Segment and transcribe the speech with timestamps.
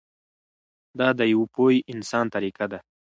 [0.99, 2.79] دا د یوه پوه انسان طریقه ده.